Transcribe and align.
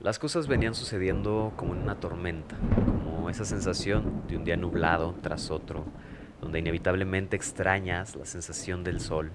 Las 0.00 0.20
cosas 0.20 0.46
venían 0.46 0.76
sucediendo 0.76 1.52
como 1.56 1.74
en 1.74 1.80
una 1.82 1.98
tormenta, 1.98 2.56
como 2.86 3.28
esa 3.30 3.44
sensación 3.44 4.22
de 4.28 4.36
un 4.36 4.44
día 4.44 4.56
nublado 4.56 5.16
tras 5.22 5.50
otro, 5.50 5.84
donde 6.40 6.60
inevitablemente 6.60 7.34
extrañas 7.34 8.14
la 8.14 8.24
sensación 8.24 8.84
del 8.84 9.00
sol. 9.00 9.32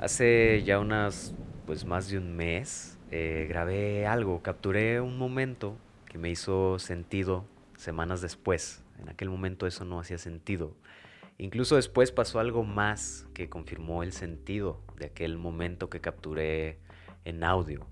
Hace 0.00 0.62
ya 0.64 0.78
unas, 0.78 1.34
pues 1.66 1.84
más 1.84 2.08
de 2.08 2.16
un 2.16 2.36
mes, 2.36 2.96
eh, 3.10 3.44
grabé 3.50 4.06
algo, 4.06 4.40
capturé 4.40 5.02
un 5.02 5.18
momento 5.18 5.76
que 6.06 6.16
me 6.16 6.30
hizo 6.30 6.78
sentido 6.78 7.44
semanas 7.76 8.22
después. 8.22 8.82
En 8.98 9.10
aquel 9.10 9.28
momento 9.28 9.66
eso 9.66 9.84
no 9.84 10.00
hacía 10.00 10.16
sentido. 10.16 10.72
Incluso 11.36 11.76
después 11.76 12.12
pasó 12.12 12.40
algo 12.40 12.64
más 12.64 13.26
que 13.34 13.50
confirmó 13.50 14.02
el 14.02 14.12
sentido 14.12 14.80
de 14.96 15.04
aquel 15.04 15.36
momento 15.36 15.90
que 15.90 16.00
capturé 16.00 16.78
en 17.26 17.44
audio. 17.44 17.86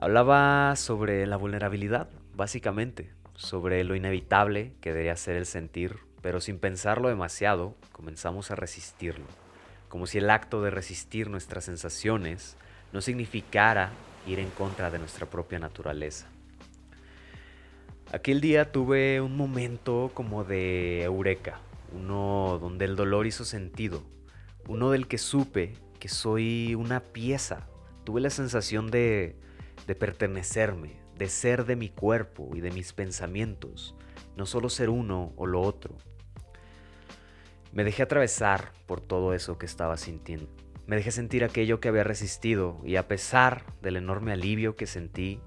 Hablaba 0.00 0.76
sobre 0.76 1.26
la 1.26 1.36
vulnerabilidad, 1.36 2.08
básicamente, 2.32 3.10
sobre 3.34 3.82
lo 3.82 3.96
inevitable 3.96 4.72
que 4.80 4.90
debería 4.90 5.16
ser 5.16 5.34
el 5.34 5.44
sentir, 5.44 5.96
pero 6.22 6.40
sin 6.40 6.60
pensarlo 6.60 7.08
demasiado, 7.08 7.74
comenzamos 7.90 8.52
a 8.52 8.54
resistirlo, 8.54 9.24
como 9.88 10.06
si 10.06 10.18
el 10.18 10.30
acto 10.30 10.62
de 10.62 10.70
resistir 10.70 11.28
nuestras 11.28 11.64
sensaciones 11.64 12.56
no 12.92 13.00
significara 13.00 13.90
ir 14.24 14.38
en 14.38 14.50
contra 14.50 14.92
de 14.92 15.00
nuestra 15.00 15.26
propia 15.26 15.58
naturaleza. 15.58 16.28
Aquel 18.12 18.40
día 18.40 18.70
tuve 18.70 19.20
un 19.20 19.36
momento 19.36 20.12
como 20.14 20.44
de 20.44 21.02
eureka, 21.02 21.58
uno 21.90 22.60
donde 22.60 22.84
el 22.84 22.94
dolor 22.94 23.26
hizo 23.26 23.44
sentido, 23.44 24.04
uno 24.68 24.92
del 24.92 25.08
que 25.08 25.18
supe 25.18 25.74
que 25.98 26.08
soy 26.08 26.76
una 26.76 27.00
pieza. 27.00 27.66
Tuve 28.04 28.20
la 28.20 28.30
sensación 28.30 28.92
de 28.92 29.34
de 29.86 29.94
pertenecerme, 29.94 31.00
de 31.16 31.28
ser 31.28 31.64
de 31.64 31.76
mi 31.76 31.88
cuerpo 31.88 32.50
y 32.54 32.60
de 32.60 32.70
mis 32.70 32.92
pensamientos, 32.92 33.94
no 34.36 34.46
solo 34.46 34.68
ser 34.68 34.90
uno 34.90 35.32
o 35.36 35.46
lo 35.46 35.60
otro. 35.60 35.96
Me 37.72 37.84
dejé 37.84 38.02
atravesar 38.02 38.72
por 38.86 39.00
todo 39.00 39.34
eso 39.34 39.58
que 39.58 39.66
estaba 39.66 39.96
sintiendo. 39.96 40.48
Me 40.86 40.96
dejé 40.96 41.10
sentir 41.10 41.44
aquello 41.44 41.80
que 41.80 41.88
había 41.88 42.04
resistido 42.04 42.80
y 42.84 42.96
a 42.96 43.08
pesar 43.08 43.64
del 43.82 43.96
enorme 43.96 44.32
alivio 44.32 44.74
que 44.74 44.86
sentí, 44.86 45.40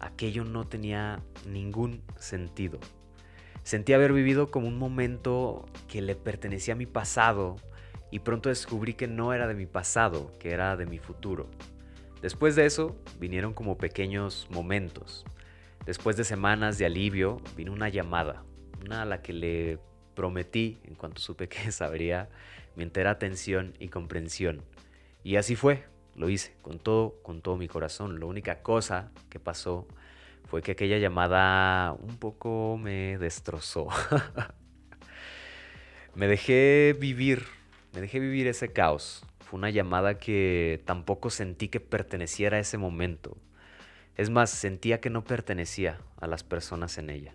aquello 0.00 0.44
no 0.44 0.66
tenía 0.66 1.22
ningún 1.46 2.02
sentido. 2.18 2.80
Sentí 3.62 3.92
haber 3.92 4.12
vivido 4.12 4.50
como 4.50 4.66
un 4.66 4.78
momento 4.78 5.66
que 5.86 6.02
le 6.02 6.16
pertenecía 6.16 6.74
a 6.74 6.76
mi 6.76 6.86
pasado 6.86 7.56
y 8.10 8.20
pronto 8.20 8.48
descubrí 8.48 8.94
que 8.94 9.06
no 9.06 9.32
era 9.32 9.46
de 9.46 9.54
mi 9.54 9.66
pasado, 9.66 10.32
que 10.40 10.50
era 10.50 10.76
de 10.76 10.86
mi 10.86 10.98
futuro. 10.98 11.48
Después 12.22 12.54
de 12.54 12.66
eso 12.66 12.96
vinieron 13.18 13.54
como 13.54 13.78
pequeños 13.78 14.46
momentos. 14.50 15.24
Después 15.86 16.16
de 16.16 16.24
semanas 16.24 16.76
de 16.76 16.84
alivio 16.84 17.40
vino 17.56 17.72
una 17.72 17.88
llamada, 17.88 18.44
una 18.84 19.02
a 19.02 19.04
la 19.06 19.22
que 19.22 19.32
le 19.32 19.78
prometí, 20.14 20.78
en 20.84 20.94
cuanto 20.96 21.20
supe 21.20 21.48
que 21.48 21.72
sabría, 21.72 22.28
mi 22.76 22.82
entera 22.82 23.10
atención 23.10 23.74
y 23.78 23.88
comprensión. 23.88 24.62
Y 25.24 25.36
así 25.36 25.56
fue, 25.56 25.84
lo 26.14 26.28
hice, 26.28 26.54
con 26.60 26.78
todo, 26.78 27.14
con 27.22 27.40
todo 27.40 27.56
mi 27.56 27.68
corazón. 27.68 28.20
La 28.20 28.26
única 28.26 28.62
cosa 28.62 29.12
que 29.30 29.40
pasó 29.40 29.88
fue 30.44 30.60
que 30.60 30.72
aquella 30.72 30.98
llamada 30.98 31.92
un 31.92 32.18
poco 32.18 32.76
me 32.76 33.16
destrozó. 33.16 33.88
me 36.14 36.26
dejé 36.26 36.94
vivir, 36.98 37.44
me 37.94 38.02
dejé 38.02 38.20
vivir 38.20 38.46
ese 38.46 38.72
caos, 38.72 39.24
fue 39.50 39.58
una 39.58 39.70
llamada 39.70 40.16
que 40.16 40.80
tampoco 40.84 41.28
sentí 41.28 41.66
que 41.66 41.80
perteneciera 41.80 42.58
a 42.58 42.60
ese 42.60 42.78
momento. 42.78 43.36
Es 44.14 44.30
más, 44.30 44.48
sentía 44.48 45.00
que 45.00 45.10
no 45.10 45.24
pertenecía 45.24 45.98
a 46.20 46.28
las 46.28 46.44
personas 46.44 46.98
en 46.98 47.10
ella. 47.10 47.34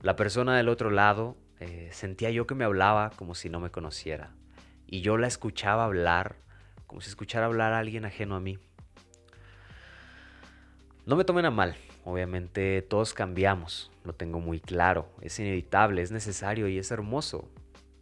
La 0.00 0.14
persona 0.14 0.56
del 0.56 0.68
otro 0.68 0.90
lado 0.90 1.36
eh, 1.58 1.88
sentía 1.90 2.30
yo 2.30 2.46
que 2.46 2.54
me 2.54 2.64
hablaba 2.64 3.10
como 3.16 3.34
si 3.34 3.48
no 3.48 3.58
me 3.58 3.70
conociera. 3.70 4.30
Y 4.86 5.00
yo 5.00 5.16
la 5.16 5.26
escuchaba 5.26 5.86
hablar 5.86 6.36
como 6.86 7.00
si 7.00 7.08
escuchara 7.08 7.46
hablar 7.46 7.72
a 7.72 7.80
alguien 7.80 8.04
ajeno 8.04 8.36
a 8.36 8.40
mí. 8.40 8.60
No 11.04 11.16
me 11.16 11.24
tomen 11.24 11.46
a 11.46 11.50
mal, 11.50 11.74
obviamente 12.04 12.80
todos 12.82 13.12
cambiamos, 13.12 13.90
lo 14.04 14.12
tengo 14.12 14.38
muy 14.38 14.60
claro, 14.60 15.08
es 15.20 15.40
inevitable, 15.40 16.02
es 16.02 16.12
necesario 16.12 16.68
y 16.68 16.78
es 16.78 16.92
hermoso. 16.92 17.48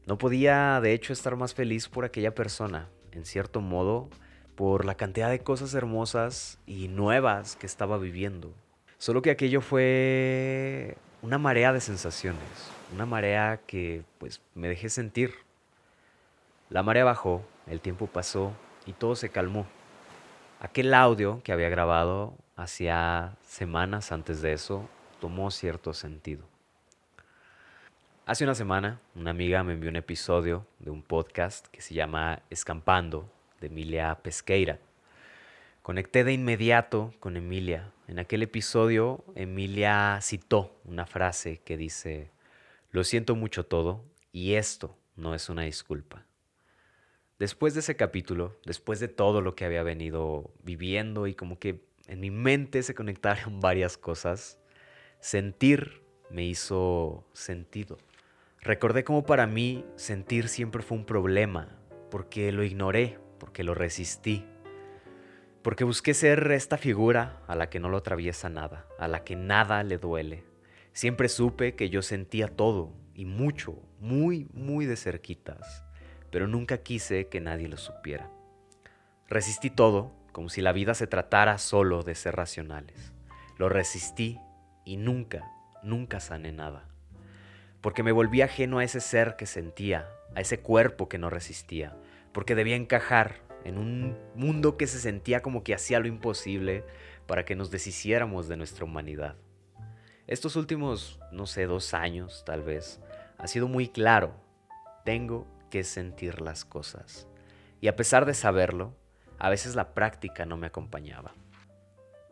No 0.06 0.18
podía 0.18 0.82
de 0.82 0.92
hecho 0.92 1.14
estar 1.14 1.34
más 1.36 1.54
feliz 1.54 1.88
por 1.88 2.04
aquella 2.04 2.34
persona, 2.34 2.88
en 3.18 3.26
cierto 3.26 3.60
modo, 3.60 4.08
por 4.54 4.84
la 4.84 4.94
cantidad 4.94 5.28
de 5.28 5.40
cosas 5.40 5.74
hermosas 5.74 6.58
y 6.66 6.88
nuevas 6.88 7.56
que 7.56 7.66
estaba 7.66 7.98
viviendo. 7.98 8.52
Solo 8.96 9.22
que 9.22 9.30
aquello 9.30 9.60
fue 9.60 10.96
una 11.20 11.38
marea 11.38 11.72
de 11.72 11.80
sensaciones, 11.80 12.40
una 12.94 13.06
marea 13.06 13.60
que 13.66 14.04
pues 14.18 14.40
me 14.54 14.68
dejé 14.68 14.88
sentir. 14.88 15.34
La 16.70 16.82
marea 16.82 17.04
bajó, 17.04 17.42
el 17.66 17.80
tiempo 17.80 18.06
pasó 18.06 18.52
y 18.86 18.92
todo 18.92 19.16
se 19.16 19.30
calmó. 19.30 19.66
Aquel 20.60 20.94
audio 20.94 21.40
que 21.42 21.52
había 21.52 21.68
grabado 21.68 22.34
hacía 22.56 23.36
semanas 23.46 24.12
antes 24.12 24.42
de 24.42 24.52
eso 24.52 24.88
tomó 25.20 25.50
cierto 25.50 25.92
sentido. 25.92 26.44
Hace 28.28 28.44
una 28.44 28.54
semana, 28.54 29.00
una 29.14 29.30
amiga 29.30 29.64
me 29.64 29.72
envió 29.72 29.88
un 29.88 29.96
episodio 29.96 30.66
de 30.80 30.90
un 30.90 31.02
podcast 31.02 31.66
que 31.68 31.80
se 31.80 31.94
llama 31.94 32.42
Escampando, 32.50 33.32
de 33.58 33.68
Emilia 33.68 34.18
Pesqueira. 34.22 34.80
Conecté 35.80 36.24
de 36.24 36.34
inmediato 36.34 37.14
con 37.20 37.38
Emilia. 37.38 37.90
En 38.06 38.18
aquel 38.18 38.42
episodio, 38.42 39.24
Emilia 39.34 40.18
citó 40.20 40.78
una 40.84 41.06
frase 41.06 41.62
que 41.64 41.78
dice, 41.78 42.30
lo 42.90 43.02
siento 43.02 43.34
mucho 43.34 43.64
todo 43.64 44.04
y 44.30 44.56
esto 44.56 44.94
no 45.16 45.34
es 45.34 45.48
una 45.48 45.62
disculpa. 45.62 46.26
Después 47.38 47.72
de 47.72 47.80
ese 47.80 47.96
capítulo, 47.96 48.58
después 48.66 49.00
de 49.00 49.08
todo 49.08 49.40
lo 49.40 49.54
que 49.54 49.64
había 49.64 49.82
venido 49.82 50.50
viviendo 50.62 51.28
y 51.28 51.34
como 51.34 51.58
que 51.58 51.80
en 52.06 52.20
mi 52.20 52.30
mente 52.30 52.82
se 52.82 52.94
conectaron 52.94 53.60
varias 53.62 53.96
cosas, 53.96 54.58
sentir 55.18 56.02
me 56.28 56.44
hizo 56.44 57.24
sentido. 57.32 57.96
Recordé 58.60 59.04
cómo 59.04 59.24
para 59.24 59.46
mí 59.46 59.84
sentir 59.94 60.48
siempre 60.48 60.82
fue 60.82 60.98
un 60.98 61.04
problema, 61.04 61.68
porque 62.10 62.50
lo 62.50 62.64
ignoré, 62.64 63.18
porque 63.38 63.62
lo 63.62 63.72
resistí, 63.72 64.44
porque 65.62 65.84
busqué 65.84 66.12
ser 66.12 66.50
esta 66.50 66.76
figura 66.76 67.40
a 67.46 67.54
la 67.54 67.70
que 67.70 67.78
no 67.78 67.88
lo 67.88 67.98
atraviesa 67.98 68.48
nada, 68.48 68.84
a 68.98 69.06
la 69.06 69.22
que 69.22 69.36
nada 69.36 69.84
le 69.84 69.98
duele. 69.98 70.44
Siempre 70.92 71.28
supe 71.28 71.76
que 71.76 71.88
yo 71.88 72.02
sentía 72.02 72.48
todo, 72.48 72.92
y 73.14 73.26
mucho, 73.26 73.80
muy, 74.00 74.48
muy 74.52 74.86
de 74.86 74.96
cerquitas, 74.96 75.84
pero 76.32 76.48
nunca 76.48 76.78
quise 76.78 77.28
que 77.28 77.40
nadie 77.40 77.68
lo 77.68 77.76
supiera. 77.76 78.28
Resistí 79.28 79.70
todo, 79.70 80.12
como 80.32 80.48
si 80.48 80.62
la 80.62 80.72
vida 80.72 80.94
se 80.94 81.06
tratara 81.06 81.58
solo 81.58 82.02
de 82.02 82.16
ser 82.16 82.34
racionales. 82.34 83.12
Lo 83.56 83.68
resistí 83.68 84.40
y 84.84 84.96
nunca, 84.96 85.48
nunca 85.84 86.18
sané 86.18 86.50
nada 86.50 86.88
porque 87.80 88.02
me 88.02 88.12
volví 88.12 88.42
ajeno 88.42 88.78
a 88.78 88.84
ese 88.84 89.00
ser 89.00 89.36
que 89.36 89.46
sentía, 89.46 90.08
a 90.34 90.40
ese 90.40 90.60
cuerpo 90.60 91.08
que 91.08 91.18
no 91.18 91.30
resistía, 91.30 91.96
porque 92.32 92.54
debía 92.54 92.76
encajar 92.76 93.36
en 93.64 93.78
un 93.78 94.16
mundo 94.34 94.76
que 94.76 94.86
se 94.86 95.00
sentía 95.00 95.40
como 95.40 95.62
que 95.62 95.74
hacía 95.74 96.00
lo 96.00 96.08
imposible 96.08 96.84
para 97.26 97.44
que 97.44 97.56
nos 97.56 97.70
deshiciéramos 97.70 98.48
de 98.48 98.56
nuestra 98.56 98.84
humanidad. 98.84 99.36
Estos 100.26 100.56
últimos, 100.56 101.20
no 101.32 101.46
sé, 101.46 101.66
dos 101.66 101.94
años 101.94 102.42
tal 102.44 102.62
vez, 102.62 103.00
ha 103.38 103.46
sido 103.46 103.68
muy 103.68 103.88
claro, 103.88 104.34
tengo 105.04 105.46
que 105.70 105.84
sentir 105.84 106.40
las 106.40 106.64
cosas. 106.64 107.26
Y 107.80 107.88
a 107.88 107.96
pesar 107.96 108.26
de 108.26 108.34
saberlo, 108.34 108.94
a 109.38 109.50
veces 109.50 109.74
la 109.74 109.94
práctica 109.94 110.44
no 110.44 110.56
me 110.56 110.66
acompañaba. 110.66 111.34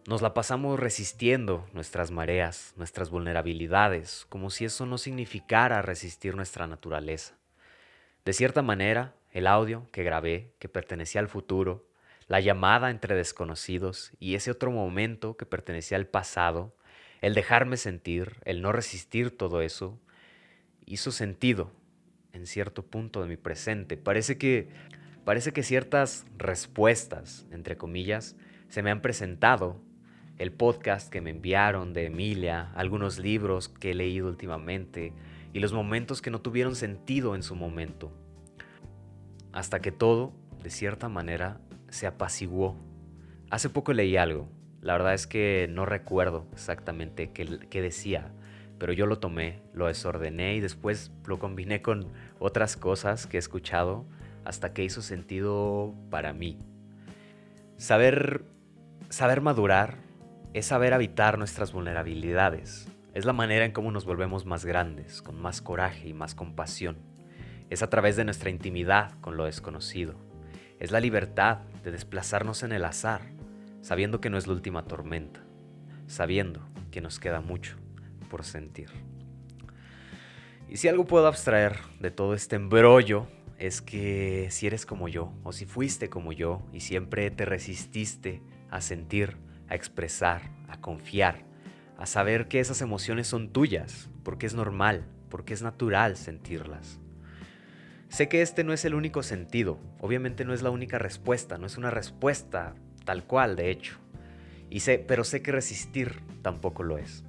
Nos 0.06 0.23
la 0.23 0.35
pasamos 0.35 0.79
resistiendo 0.79 1.67
nuestras 1.73 2.12
mareas, 2.12 2.75
nuestras 2.76 3.11
vulnerabilidades, 3.11 4.25
como 4.29 4.50
si 4.50 4.64
eso 4.64 4.87
no 4.87 4.99
significara 4.99 5.82
resistir 5.82 6.37
nuestra 6.37 6.69
naturaleza. 6.69 7.35
De 8.25 8.32
cierta 8.32 8.62
manera, 8.62 9.17
el 9.32 9.49
audio 9.49 9.88
que 9.91 10.05
grabé, 10.05 10.53
que 10.61 10.69
pertenecía 10.69 11.20
al 11.20 11.26
futuro, 11.26 11.88
la 12.29 12.38
llamada 12.38 12.91
entre 12.91 13.17
desconocidos 13.17 14.12
y 14.20 14.37
ese 14.37 14.53
otro 14.53 14.70
momento 14.70 15.37
que 15.37 15.44
pertenecía 15.44 15.99
al 15.99 16.06
pasado, 16.06 16.76
el 17.20 17.35
dejarme 17.35 17.76
sentir, 17.76 18.37
el 18.44 18.62
no 18.62 18.70
resistir 18.70 19.37
todo 19.37 19.61
eso, 19.61 19.99
hizo 20.85 21.11
sentido 21.11 21.73
en 22.32 22.47
cierto 22.47 22.85
punto 22.85 23.23
de 23.23 23.29
mi 23.29 23.37
presente. 23.37 23.97
Parece 23.97 24.38
que 24.38 24.69
parece 25.25 25.52
que 25.52 25.64
ciertas 25.64 26.26
respuestas, 26.38 27.44
entre 27.50 27.76
comillas, 27.76 28.37
se 28.69 28.85
me 28.85 28.93
han 28.93 29.02
presentado 29.02 29.81
el 30.38 30.53
podcast 30.53 31.11
que 31.11 31.21
me 31.21 31.31
enviaron 31.31 31.93
de 31.93 32.06
Emilia, 32.06 32.71
algunos 32.75 33.19
libros 33.19 33.69
que 33.69 33.93
he 33.93 33.94
leído 33.94 34.29
últimamente 34.29 35.12
y 35.53 35.61
los 35.61 35.73
momentos 35.73 36.21
que 36.21 36.31
no 36.31 36.41
tuvieron 36.41 36.77
sentido 36.77 37.35
en 37.35 37.43
su 37.43 37.55
momento. 37.55 38.12
Hasta 39.53 39.81
que 39.81 39.93
todo, 39.93 40.35
de 40.62 40.69
cierta 40.69 41.09
manera, 41.09 41.61
se 41.88 42.06
apaciguó. 42.06 42.77
Hace 43.50 43.71
poco 43.71 43.94
leí 43.94 44.19
algo. 44.19 44.49
La 44.83 44.93
verdad 44.93 45.15
es 45.15 45.27
que 45.27 45.69
no 45.71 45.87
recuerdo 45.87 46.47
exactamente 46.53 47.31
qué, 47.33 47.81
decía, 47.81 48.31
pero 48.79 48.93
yo 48.93 49.06
lo 49.06 49.19
tomé, 49.19 49.62
lo 49.73 49.87
desordené 49.87 50.56
y 50.56 50.61
después 50.61 51.11
lo 51.27 51.38
combiné 51.38 51.81
con 51.81 52.12
otras 52.38 52.77
cosas 52.77 53.27
que 53.27 53.38
he 53.38 53.41
escuchado 53.41 54.05
hasta 54.44 54.75
que 54.75 54.85
hizo 54.85 55.00
sentido 55.00 55.94
para 56.11 56.35
mí. 56.35 56.59
Saber, 57.79 58.44
saber 59.09 59.41
madurar 59.41 60.06
es 60.56 60.64
saber 60.64 60.94
habitar 60.94 61.37
nuestras 61.37 61.75
vulnerabilidades. 61.75 62.88
Es 63.12 63.26
la 63.26 63.35
manera 63.35 63.67
en 63.67 63.73
cómo 63.73 63.91
nos 63.91 64.06
volvemos 64.06 64.47
más 64.47 64.64
grandes, 64.64 65.20
con 65.20 65.38
más 65.38 65.61
coraje 65.61 66.08
y 66.08 66.14
más 66.14 66.35
compasión. 66.35 66.97
Es 67.69 67.82
a 67.82 67.91
través 67.91 68.17
de 68.17 68.25
nuestra 68.25 68.49
intimidad 68.49 69.20
con 69.20 69.37
lo 69.37 69.44
desconocido. 69.44 70.14
Es 70.81 70.93
la 70.93 71.00
libertad 71.00 71.58
de 71.85 71.91
desplazarnos 71.91 72.62
en 72.62 72.73
el 72.73 72.87
azar, 72.87 73.20
sabiendo 73.82 74.23
que 74.23 74.31
no 74.31 74.38
es 74.38 74.47
la 74.47 74.55
última 74.55 74.87
tormenta, 74.87 75.44
sabiendo 76.06 76.67
que 76.91 77.02
nos 77.02 77.20
queda 77.20 77.43
mucho 77.43 77.76
por 78.31 78.43
sentir. 78.43 78.88
Y 80.70 80.79
si 80.79 80.88
algo 80.88 81.05
puedo 81.05 81.26
abstraer 81.26 81.76
de 82.00 82.11
todo 82.11 82.32
este 82.32 82.56
embrollo 82.56 83.26
es 83.59 83.82
que 83.82 84.49
si 84.50 84.67
eres 84.67 84.87
como 84.87 85.09
yo, 85.09 85.35
o 85.43 85.52
si 85.52 85.67
fuiste 85.67 86.09
como 86.09 86.32
yo, 86.32 86.62
y 86.73 86.81
siempre 86.81 87.31
te 87.31 87.44
resististe 87.44 88.41
a 88.70 88.81
sentir, 88.81 89.37
a 89.68 89.74
expresar, 89.74 90.42
a 90.68 90.80
confiar, 90.80 91.44
a 91.98 92.06
saber 92.06 92.48
que 92.48 92.60
esas 92.60 92.80
emociones 92.82 93.26
son 93.26 93.48
tuyas, 93.50 94.08
porque 94.22 94.46
es 94.46 94.54
normal, 94.54 95.04
porque 95.28 95.54
es 95.54 95.62
natural 95.62 96.16
sentirlas. 96.16 96.98
Sé 98.08 98.28
que 98.28 98.42
este 98.42 98.64
no 98.64 98.72
es 98.72 98.84
el 98.84 98.94
único 98.94 99.22
sentido, 99.22 99.78
obviamente 100.00 100.44
no 100.44 100.54
es 100.54 100.62
la 100.62 100.70
única 100.70 100.98
respuesta, 100.98 101.58
no 101.58 101.66
es 101.66 101.76
una 101.76 101.90
respuesta 101.90 102.74
tal 103.04 103.24
cual, 103.24 103.56
de 103.56 103.70
hecho. 103.70 103.96
Y 104.70 104.80
sé, 104.80 104.98
pero 104.98 105.24
sé 105.24 105.42
que 105.42 105.52
resistir 105.52 106.22
tampoco 106.42 106.82
lo 106.82 106.98
es. 106.98 107.24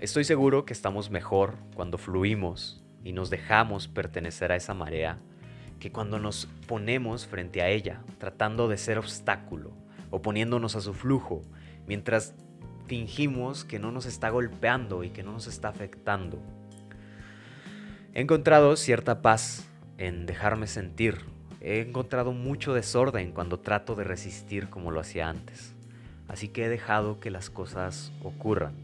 Estoy 0.00 0.24
seguro 0.24 0.64
que 0.64 0.72
estamos 0.72 1.10
mejor 1.10 1.54
cuando 1.74 1.98
fluimos 1.98 2.82
y 3.04 3.12
nos 3.12 3.30
dejamos 3.30 3.88
pertenecer 3.88 4.52
a 4.52 4.56
esa 4.56 4.74
marea 4.74 5.18
que 5.78 5.92
cuando 5.92 6.18
nos 6.18 6.46
ponemos 6.66 7.26
frente 7.26 7.62
a 7.62 7.68
ella, 7.68 8.02
tratando 8.18 8.68
de 8.68 8.78
ser 8.78 8.98
obstáculo, 8.98 9.72
oponiéndonos 10.12 10.76
a 10.76 10.80
su 10.80 10.94
flujo, 10.94 11.42
mientras 11.88 12.36
fingimos 12.86 13.64
que 13.64 13.80
no 13.80 13.90
nos 13.90 14.06
está 14.06 14.30
golpeando 14.30 15.02
y 15.02 15.10
que 15.10 15.24
no 15.24 15.32
nos 15.32 15.48
está 15.48 15.68
afectando. 15.68 16.38
He 18.14 18.20
encontrado 18.20 18.76
cierta 18.76 19.22
paz 19.22 19.66
en 19.98 20.26
dejarme 20.26 20.66
sentir. 20.66 21.20
He 21.60 21.80
encontrado 21.80 22.32
mucho 22.32 22.74
desorden 22.74 23.32
cuando 23.32 23.58
trato 23.58 23.94
de 23.94 24.04
resistir 24.04 24.68
como 24.68 24.90
lo 24.90 25.00
hacía 25.00 25.28
antes. 25.28 25.74
Así 26.28 26.48
que 26.48 26.66
he 26.66 26.68
dejado 26.68 27.18
que 27.18 27.30
las 27.30 27.50
cosas 27.50 28.12
ocurran. 28.22 28.74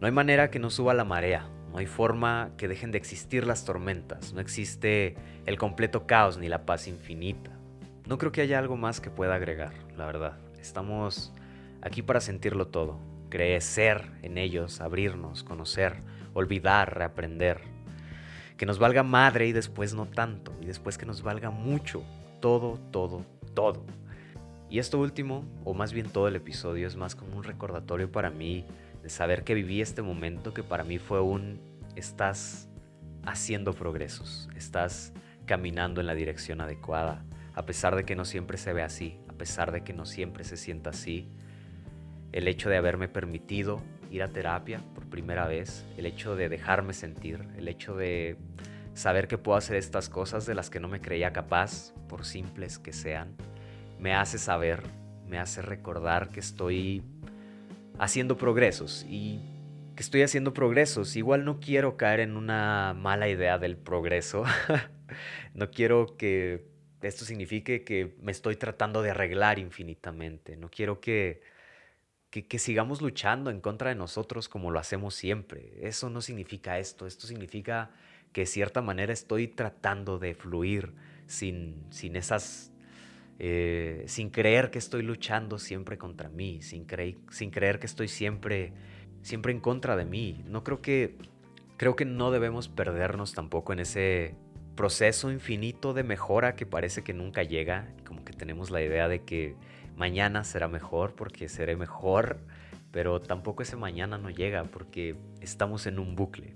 No 0.00 0.06
hay 0.06 0.12
manera 0.12 0.50
que 0.50 0.58
no 0.58 0.70
suba 0.70 0.94
la 0.94 1.04
marea, 1.04 1.46
no 1.70 1.78
hay 1.78 1.86
forma 1.86 2.50
que 2.56 2.66
dejen 2.66 2.90
de 2.90 2.98
existir 2.98 3.46
las 3.46 3.64
tormentas, 3.64 4.32
no 4.32 4.40
existe 4.40 5.14
el 5.46 5.56
completo 5.58 6.06
caos 6.08 6.38
ni 6.38 6.48
la 6.48 6.66
paz 6.66 6.88
infinita. 6.88 7.52
No 8.06 8.18
creo 8.18 8.32
que 8.32 8.40
haya 8.40 8.58
algo 8.58 8.76
más 8.76 9.00
que 9.00 9.10
pueda 9.10 9.36
agregar, 9.36 9.72
la 9.96 10.06
verdad. 10.06 10.38
Estamos 10.60 11.32
aquí 11.82 12.02
para 12.02 12.20
sentirlo 12.20 12.66
todo, 12.66 12.98
crecer 13.30 14.10
en 14.22 14.38
ellos, 14.38 14.80
abrirnos, 14.80 15.44
conocer, 15.44 16.02
olvidar, 16.34 16.96
reaprender. 16.96 17.60
Que 18.56 18.66
nos 18.66 18.78
valga 18.78 19.02
madre 19.04 19.46
y 19.46 19.52
después 19.52 19.94
no 19.94 20.06
tanto, 20.06 20.52
y 20.60 20.66
después 20.66 20.98
que 20.98 21.06
nos 21.06 21.22
valga 21.22 21.50
mucho, 21.50 22.02
todo, 22.40 22.78
todo, 22.90 23.24
todo. 23.54 23.84
Y 24.68 24.78
esto 24.80 24.98
último, 24.98 25.44
o 25.64 25.74
más 25.74 25.92
bien 25.92 26.08
todo 26.08 26.26
el 26.26 26.36
episodio, 26.36 26.88
es 26.88 26.96
más 26.96 27.14
como 27.14 27.36
un 27.36 27.44
recordatorio 27.44 28.10
para 28.10 28.30
mí 28.30 28.64
de 29.02 29.10
saber 29.10 29.44
que 29.44 29.54
viví 29.54 29.80
este 29.80 30.02
momento 30.02 30.54
que 30.54 30.62
para 30.62 30.82
mí 30.82 30.98
fue 30.98 31.20
un 31.20 31.60
estás 31.94 32.68
haciendo 33.24 33.74
progresos, 33.74 34.48
estás 34.56 35.12
caminando 35.46 36.00
en 36.00 36.06
la 36.06 36.14
dirección 36.14 36.60
adecuada, 36.60 37.24
a 37.54 37.66
pesar 37.66 37.96
de 37.96 38.04
que 38.04 38.16
no 38.16 38.24
siempre 38.24 38.58
se 38.58 38.72
ve 38.72 38.82
así, 38.82 39.18
a 39.28 39.32
pesar 39.32 39.72
de 39.72 39.82
que 39.82 39.92
no 39.92 40.06
siempre 40.06 40.44
se 40.44 40.56
sienta 40.56 40.90
así. 40.90 41.28
El 42.32 42.48
hecho 42.48 42.70
de 42.70 42.76
haberme 42.76 43.08
permitido 43.08 43.82
ir 44.10 44.22
a 44.22 44.28
terapia 44.28 44.80
por 44.94 45.08
primera 45.08 45.46
vez, 45.46 45.86
el 45.96 46.06
hecho 46.06 46.36
de 46.36 46.48
dejarme 46.48 46.92
sentir, 46.92 47.46
el 47.56 47.68
hecho 47.68 47.94
de 47.96 48.36
saber 48.94 49.28
que 49.28 49.38
puedo 49.38 49.56
hacer 49.56 49.76
estas 49.76 50.08
cosas 50.08 50.46
de 50.46 50.54
las 50.54 50.70
que 50.70 50.80
no 50.80 50.88
me 50.88 51.00
creía 51.00 51.32
capaz, 51.32 51.92
por 52.08 52.24
simples 52.24 52.78
que 52.78 52.92
sean, 52.92 53.36
me 53.98 54.14
hace 54.14 54.38
saber, 54.38 54.82
me 55.28 55.38
hace 55.38 55.62
recordar 55.62 56.28
que 56.28 56.40
estoy 56.40 57.02
haciendo 57.98 58.36
progresos 58.36 59.06
y 59.08 59.40
que 59.94 60.02
estoy 60.02 60.22
haciendo 60.22 60.52
progresos. 60.52 61.16
Igual 61.16 61.44
no 61.44 61.60
quiero 61.60 61.96
caer 61.96 62.20
en 62.20 62.36
una 62.36 62.94
mala 62.94 63.28
idea 63.28 63.58
del 63.58 63.76
progreso. 63.76 64.44
no 65.54 65.70
quiero 65.70 66.16
que 66.16 66.71
esto 67.08 67.24
signifique 67.24 67.84
que 67.84 68.14
me 68.20 68.32
estoy 68.32 68.56
tratando 68.56 69.02
de 69.02 69.10
arreglar 69.10 69.58
infinitamente. 69.58 70.56
No 70.56 70.70
quiero 70.70 71.00
que, 71.00 71.42
que, 72.30 72.58
sigamos 72.58 73.02
luchando 73.02 73.50
en 73.50 73.60
contra 73.60 73.90
de 73.90 73.94
nosotros 73.94 74.48
como 74.48 74.70
lo 74.70 74.78
hacemos 74.78 75.14
siempre. 75.14 75.72
Eso 75.80 76.10
no 76.10 76.20
significa 76.20 76.78
esto. 76.78 77.06
Esto 77.06 77.26
significa 77.26 77.90
que 78.32 78.42
de 78.42 78.46
cierta 78.46 78.80
manera 78.82 79.12
estoy 79.12 79.48
tratando 79.48 80.18
de 80.18 80.34
fluir 80.34 80.94
sin, 81.26 81.86
sin 81.90 82.16
esas 82.16 82.72
eh, 83.38 84.04
sin 84.06 84.30
creer 84.30 84.70
que 84.70 84.78
estoy 84.78 85.02
luchando 85.02 85.58
siempre 85.58 85.98
contra 85.98 86.28
mí, 86.28 86.62
sin, 86.62 86.86
sin 87.30 87.50
creer 87.50 87.78
que 87.80 87.86
estoy 87.86 88.06
siempre, 88.06 88.72
siempre 89.22 89.52
en 89.52 89.58
contra 89.58 89.96
de 89.96 90.04
mí. 90.04 90.44
No 90.46 90.62
creo 90.62 90.80
que, 90.80 91.16
creo 91.76 91.96
que 91.96 92.04
no 92.04 92.30
debemos 92.30 92.68
perdernos 92.68 93.34
tampoco 93.34 93.72
en 93.72 93.80
ese 93.80 94.36
proceso 94.74 95.30
infinito 95.30 95.92
de 95.94 96.02
mejora 96.02 96.54
que 96.56 96.66
parece 96.66 97.02
que 97.02 97.12
nunca 97.12 97.42
llega, 97.42 97.88
como 98.06 98.24
que 98.24 98.32
tenemos 98.32 98.70
la 98.70 98.82
idea 98.82 99.08
de 99.08 99.22
que 99.22 99.54
mañana 99.96 100.44
será 100.44 100.68
mejor 100.68 101.14
porque 101.14 101.48
seré 101.48 101.76
mejor, 101.76 102.38
pero 102.90 103.20
tampoco 103.20 103.62
ese 103.62 103.76
mañana 103.76 104.18
no 104.18 104.30
llega 104.30 104.64
porque 104.64 105.16
estamos 105.40 105.86
en 105.86 105.98
un 105.98 106.16
bucle. 106.16 106.54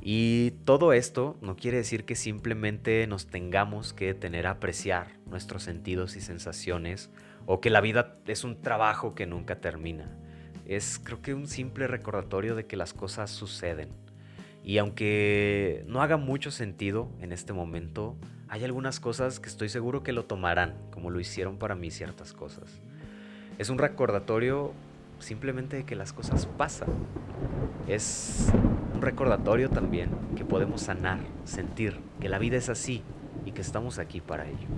Y 0.00 0.52
todo 0.64 0.92
esto 0.92 1.36
no 1.40 1.56
quiere 1.56 1.78
decir 1.78 2.04
que 2.04 2.14
simplemente 2.14 3.06
nos 3.08 3.26
tengamos 3.26 3.92
que 3.92 4.14
tener 4.14 4.46
a 4.46 4.52
apreciar 4.52 5.18
nuestros 5.26 5.64
sentidos 5.64 6.14
y 6.16 6.20
sensaciones 6.20 7.10
o 7.46 7.60
que 7.60 7.70
la 7.70 7.80
vida 7.80 8.16
es 8.26 8.44
un 8.44 8.60
trabajo 8.62 9.14
que 9.14 9.26
nunca 9.26 9.60
termina. 9.60 10.08
Es 10.66 11.00
creo 11.02 11.20
que 11.20 11.34
un 11.34 11.48
simple 11.48 11.88
recordatorio 11.88 12.54
de 12.54 12.66
que 12.66 12.76
las 12.76 12.92
cosas 12.92 13.30
suceden. 13.30 13.88
Y 14.68 14.76
aunque 14.76 15.82
no 15.86 16.02
haga 16.02 16.18
mucho 16.18 16.50
sentido 16.50 17.08
en 17.22 17.32
este 17.32 17.54
momento, 17.54 18.16
hay 18.48 18.64
algunas 18.64 19.00
cosas 19.00 19.40
que 19.40 19.48
estoy 19.48 19.70
seguro 19.70 20.02
que 20.02 20.12
lo 20.12 20.26
tomarán, 20.26 20.74
como 20.90 21.08
lo 21.08 21.20
hicieron 21.20 21.56
para 21.56 21.74
mí 21.74 21.90
ciertas 21.90 22.34
cosas. 22.34 22.82
Es 23.56 23.70
un 23.70 23.78
recordatorio 23.78 24.74
simplemente 25.20 25.78
de 25.78 25.84
que 25.84 25.96
las 25.96 26.12
cosas 26.12 26.44
pasan. 26.44 26.90
Es 27.86 28.52
un 28.94 29.00
recordatorio 29.00 29.70
también 29.70 30.10
que 30.36 30.44
podemos 30.44 30.82
sanar, 30.82 31.20
sentir 31.44 31.98
que 32.20 32.28
la 32.28 32.38
vida 32.38 32.58
es 32.58 32.68
así 32.68 33.02
y 33.46 33.52
que 33.52 33.62
estamos 33.62 33.98
aquí 33.98 34.20
para 34.20 34.46
ello. 34.46 34.68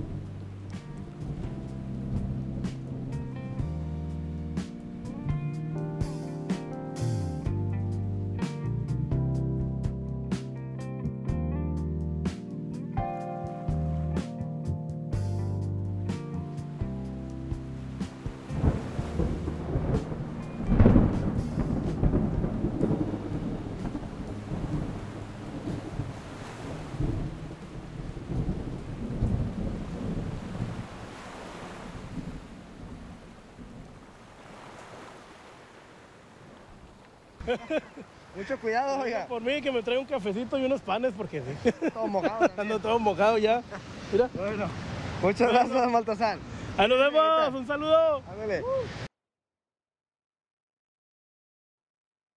Mucho 38.37 38.59
cuidado, 38.59 39.00
oiga. 39.00 39.26
Por 39.26 39.42
mí 39.42 39.61
que 39.61 39.73
me 39.73 39.82
traiga 39.82 40.00
un 40.00 40.06
cafecito 40.06 40.56
y 40.59 40.64
unos 40.64 40.80
panes 40.80 41.12
porque 41.16 41.42
todo 41.92 42.06
mojado. 42.06 42.50
Ando 42.56 42.78
todo 42.78 42.99
mojado 42.99 43.38
ya. 43.38 43.62
Mira. 44.12 44.28
Bueno, 44.35 44.66
muchas 45.23 45.50
gracias, 45.50 45.90
Maltasán. 45.90 46.38
Ahí 46.76 46.88
nos 46.88 46.99
vemos, 46.99 47.61
un 47.61 47.66
saludo. 47.66 48.23
Ándale. 48.30 48.62